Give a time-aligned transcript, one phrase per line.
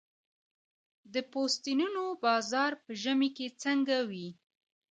[1.13, 4.27] د پوستینونو بازار په ژمي کې څنګه وي؟